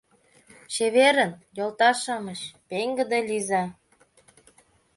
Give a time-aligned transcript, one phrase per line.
[0.73, 3.63] Чеверын, йолташ-шамыч, пеҥгыде лийза!